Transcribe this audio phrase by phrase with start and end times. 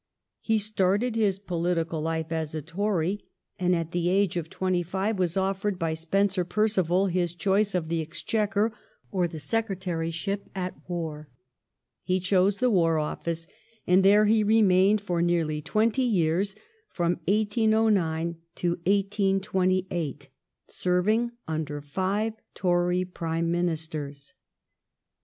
[0.39, 3.23] He started his political life as a Tory,
[3.59, 7.87] and at the age of twenty five was offered by Spencer Perceval his choice of
[7.87, 8.73] the Exchequer
[9.11, 11.27] or the Secretaryship at Warr^
[12.01, 13.45] He chose the War Office,
[13.85, 16.55] and there he remained for nearly twenty years
[16.97, 20.29] (1809 1828),
[20.65, 24.33] serving under five Tory Prime Ministers.